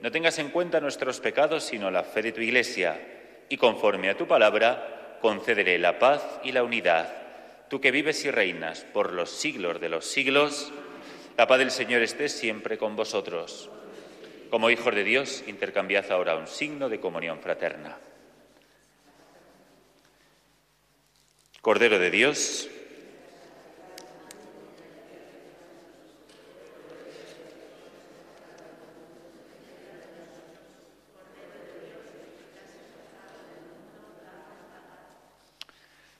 No 0.00 0.10
tengas 0.12 0.38
en 0.38 0.50
cuenta 0.50 0.80
nuestros 0.80 1.20
pecados, 1.20 1.64
sino 1.64 1.90
la 1.90 2.04
fe 2.04 2.22
de 2.22 2.32
tu 2.32 2.40
Iglesia, 2.40 3.00
y 3.48 3.56
conforme 3.56 4.10
a 4.10 4.16
tu 4.16 4.26
palabra, 4.26 5.18
concederé 5.20 5.78
la 5.78 5.98
paz 5.98 6.22
y 6.44 6.52
la 6.52 6.62
unidad. 6.62 7.12
Tú 7.68 7.80
que 7.80 7.90
vives 7.90 8.24
y 8.24 8.30
reinas 8.30 8.84
por 8.92 9.12
los 9.12 9.30
siglos 9.30 9.80
de 9.80 9.88
los 9.88 10.04
siglos, 10.04 10.72
la 11.36 11.46
paz 11.46 11.58
del 11.58 11.70
Señor 11.70 12.02
esté 12.02 12.28
siempre 12.28 12.78
con 12.78 12.96
vosotros. 12.96 13.70
Como 14.50 14.70
hijos 14.70 14.94
de 14.94 15.04
Dios, 15.04 15.44
intercambiad 15.46 16.10
ahora 16.10 16.36
un 16.36 16.46
signo 16.46 16.88
de 16.88 17.00
comunión 17.00 17.40
fraterna. 17.40 17.98
Cordero 21.60 21.98
de 21.98 22.10
Dios, 22.10 22.68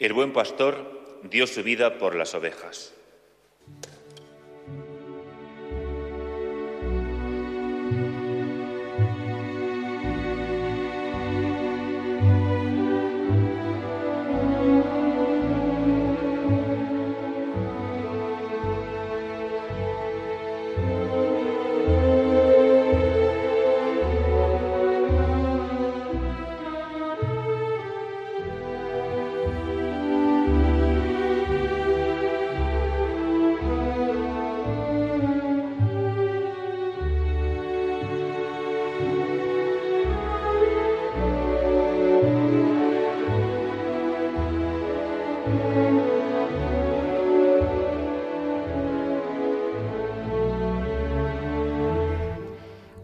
El 0.00 0.14
buen 0.14 0.32
pastor 0.32 1.20
dio 1.24 1.46
su 1.46 1.62
vida 1.62 1.98
por 1.98 2.14
las 2.14 2.34
ovejas. 2.34 2.94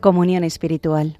Comunión 0.00 0.44
espiritual. 0.44 1.18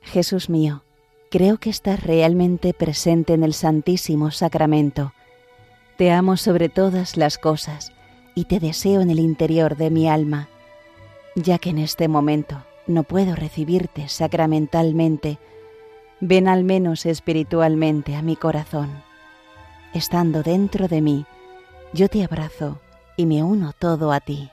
Jesús 0.00 0.48
mío, 0.48 0.84
creo 1.30 1.58
que 1.58 1.68
estás 1.68 2.02
realmente 2.02 2.72
presente 2.72 3.34
en 3.34 3.44
el 3.44 3.52
Santísimo 3.52 4.30
Sacramento. 4.30 5.12
Te 5.98 6.10
amo 6.10 6.38
sobre 6.38 6.70
todas 6.70 7.18
las 7.18 7.36
cosas 7.36 7.92
y 8.34 8.46
te 8.46 8.58
deseo 8.58 9.02
en 9.02 9.10
el 9.10 9.18
interior 9.18 9.76
de 9.76 9.90
mi 9.90 10.08
alma, 10.08 10.48
ya 11.34 11.58
que 11.58 11.70
en 11.70 11.78
este 11.78 12.08
momento 12.08 12.64
no 12.86 13.02
puedo 13.02 13.36
recibirte 13.36 14.08
sacramentalmente, 14.08 15.38
ven 16.20 16.48
al 16.48 16.64
menos 16.64 17.04
espiritualmente 17.04 18.16
a 18.16 18.22
mi 18.22 18.34
corazón. 18.34 19.02
Estando 19.92 20.42
dentro 20.42 20.88
de 20.88 21.02
mí, 21.02 21.26
yo 21.92 22.08
te 22.08 22.24
abrazo 22.24 22.80
y 23.18 23.26
me 23.26 23.42
uno 23.42 23.72
todo 23.78 24.10
a 24.10 24.20
ti. 24.20 24.50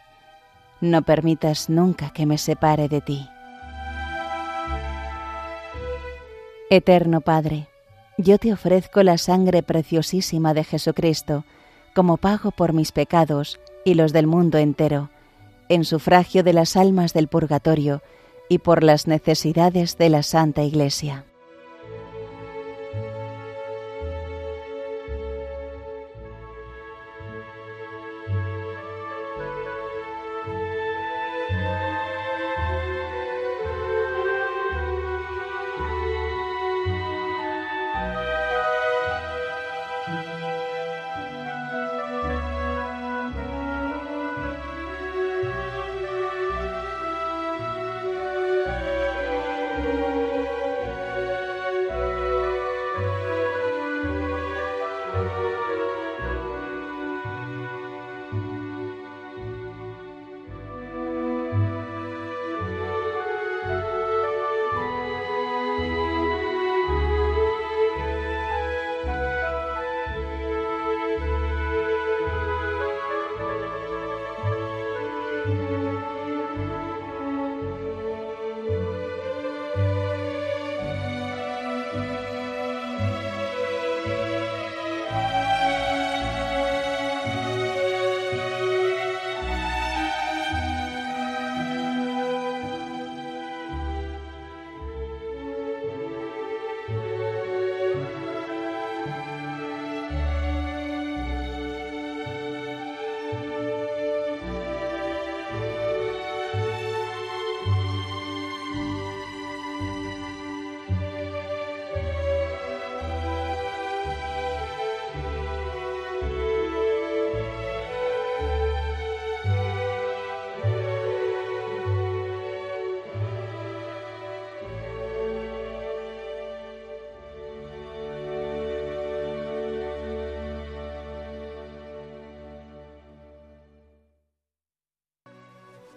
No 0.81 1.01
permitas 1.03 1.69
nunca 1.69 2.11
que 2.11 2.25
me 2.25 2.37
separe 2.37 2.89
de 2.89 2.99
ti. 2.99 3.29
Eterno 6.75 7.21
Padre, 7.21 7.67
yo 8.17 8.39
te 8.39 8.51
ofrezco 8.51 9.03
la 9.03 9.19
sangre 9.19 9.61
preciosísima 9.61 10.55
de 10.55 10.63
Jesucristo 10.63 11.45
como 11.93 12.17
pago 12.17 12.49
por 12.49 12.73
mis 12.73 12.91
pecados 12.91 13.59
y 13.85 13.93
los 13.93 14.11
del 14.11 14.25
mundo 14.25 14.57
entero, 14.57 15.11
en 15.69 15.85
sufragio 15.85 16.41
de 16.41 16.53
las 16.53 16.75
almas 16.75 17.13
del 17.13 17.27
purgatorio 17.27 18.01
y 18.49 18.57
por 18.57 18.81
las 18.81 19.05
necesidades 19.05 19.99
de 19.99 20.09
la 20.09 20.23
Santa 20.23 20.63
Iglesia. 20.63 21.25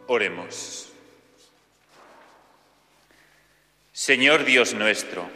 Oremos. 0.08 0.92
Señor 3.92 4.44
Dios 4.44 4.74
nuestro, 4.74 5.28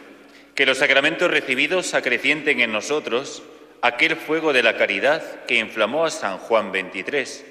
que 0.55 0.65
los 0.65 0.77
sacramentos 0.77 1.29
recibidos 1.29 1.93
acrecienten 1.93 2.61
en 2.61 2.71
nosotros 2.71 3.43
aquel 3.81 4.15
fuego 4.15 4.53
de 4.53 4.63
la 4.63 4.77
caridad 4.77 5.43
que 5.45 5.57
inflamó 5.57 6.05
a 6.05 6.11
San 6.11 6.37
Juan 6.37 6.71
XXIII 6.71 7.45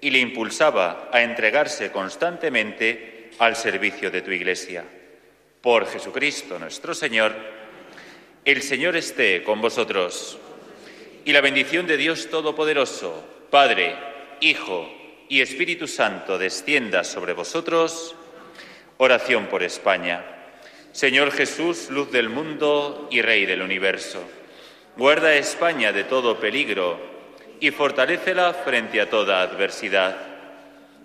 y 0.00 0.10
le 0.10 0.18
impulsaba 0.18 1.10
a 1.12 1.22
entregarse 1.22 1.92
constantemente 1.92 3.30
al 3.38 3.54
servicio 3.54 4.10
de 4.10 4.22
tu 4.22 4.32
Iglesia. 4.32 4.84
Por 5.60 5.86
Jesucristo 5.86 6.58
nuestro 6.58 6.92
Señor, 6.92 7.34
el 8.44 8.62
Señor 8.62 8.96
esté 8.96 9.44
con 9.44 9.60
vosotros. 9.60 10.38
Y 11.24 11.32
la 11.32 11.40
bendición 11.40 11.86
de 11.86 11.96
Dios 11.96 12.28
Todopoderoso, 12.28 13.24
Padre, 13.50 13.96
Hijo 14.40 15.03
y 15.28 15.40
Espíritu 15.40 15.86
Santo 15.86 16.38
descienda 16.38 17.04
sobre 17.04 17.32
vosotros. 17.32 18.14
Oración 18.98 19.46
por 19.46 19.62
España. 19.62 20.24
Señor 20.92 21.32
Jesús, 21.32 21.90
luz 21.90 22.10
del 22.12 22.28
mundo 22.28 23.08
y 23.10 23.20
Rey 23.20 23.46
del 23.46 23.62
universo, 23.62 24.22
guarda 24.96 25.28
a 25.28 25.36
España 25.36 25.92
de 25.92 26.04
todo 26.04 26.38
peligro 26.38 26.98
y 27.58 27.70
fortalécela 27.70 28.54
frente 28.54 29.00
a 29.00 29.10
toda 29.10 29.42
adversidad. 29.42 30.16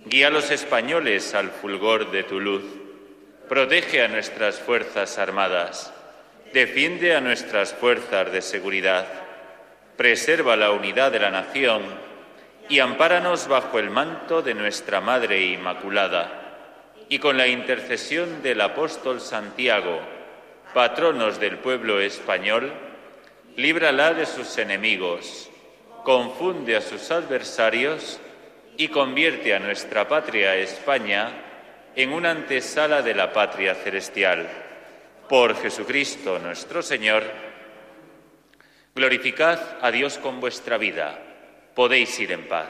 Guía 0.06 0.28
a 0.28 0.32
los 0.32 0.52
españoles 0.52 1.34
al 1.34 1.50
fulgor 1.50 2.12
de 2.12 2.24
tu 2.24 2.40
luz. 2.40 2.64
Protege 3.48 4.04
a 4.04 4.08
nuestras 4.08 4.60
Fuerzas 4.60 5.18
Armadas. 5.18 5.92
Defiende 6.54 7.16
a 7.16 7.22
nuestras 7.22 7.74
fuerzas 7.74 8.32
de 8.32 8.42
seguridad. 8.42 9.08
Preserva 9.98 10.56
la 10.56 10.72
unidad 10.72 11.12
de 11.12 11.20
la 11.20 11.32
nación 11.32 12.09
y 12.70 12.80
ampáranos 12.80 13.48
bajo 13.48 13.80
el 13.80 13.90
manto 13.90 14.44
de 14.44 14.54
nuestra 14.54 15.02
Madre 15.02 15.42
Inmaculada, 15.44 17.00
y 17.10 17.18
con 17.18 17.36
la 17.36 17.48
intercesión 17.48 18.44
del 18.44 18.62
apóstol 18.62 19.20
Santiago, 19.20 20.00
patronos 20.76 21.40
del 21.40 21.58
pueblo 21.58 22.00
español, 22.00 22.72
líbrala 23.56 24.14
de 24.14 24.28
sus 24.28 24.56
enemigos, 24.60 25.50
confunde 26.04 26.78
a 26.78 26.82
sus 26.82 27.10
adversarios 27.10 28.20
y 28.78 28.90
convierte 28.90 29.56
a 29.56 29.60
nuestra 29.60 30.08
patria 30.08 30.56
España 30.56 31.32
en 31.96 32.14
una 32.14 32.30
antesala 32.30 33.02
de 33.02 33.16
la 33.16 33.34
patria 33.34 33.74
celestial. 33.74 34.48
Por 35.28 35.56
Jesucristo 35.56 36.38
nuestro 36.38 36.84
Señor, 36.84 37.24
glorificad 38.94 39.60
a 39.82 39.90
Dios 39.90 40.20
con 40.20 40.40
vuestra 40.40 40.78
vida 40.78 41.26
podéis 41.80 42.20
ir 42.20 42.34
en 42.34 42.46
paz. 42.46 42.68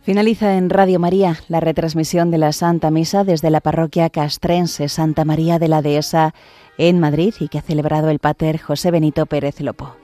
Finaliza 0.00 0.56
en 0.56 0.70
Radio 0.70 0.98
María 0.98 1.36
la 1.48 1.60
retransmisión 1.60 2.30
de 2.30 2.38
la 2.38 2.52
Santa 2.52 2.90
Misa 2.90 3.24
desde 3.24 3.50
la 3.50 3.60
parroquia 3.60 4.08
castrense 4.08 4.88
Santa 4.88 5.26
María 5.26 5.58
de 5.58 5.68
la 5.68 5.82
Dehesa 5.82 6.32
en 6.78 6.98
Madrid 6.98 7.34
y 7.40 7.48
que 7.48 7.58
ha 7.58 7.62
celebrado 7.62 8.08
el 8.08 8.20
pater 8.20 8.58
José 8.58 8.90
Benito 8.90 9.26
Pérez 9.26 9.60
Lopo. 9.60 10.01